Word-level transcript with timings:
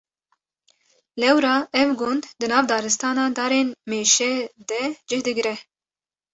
Lewra 1.21 1.53
ev 1.81 1.89
gund 1.99 2.21
di 2.39 2.45
nav 2.51 2.63
daristana 2.71 3.25
darên 3.37 3.67
mêşe 3.89 4.31
de 4.69 4.81
cih 5.07 5.21
digire. 5.27 5.55